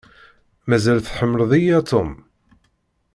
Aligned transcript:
Mazal 0.67 0.99
tḥemmleḍ-iyi 1.01 1.73
a 1.79 1.81
Tom? 1.89 2.11